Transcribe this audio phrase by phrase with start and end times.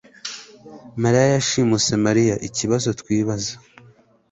[1.01, 3.53] mariya yashimuse Mariya ikibazo twibaza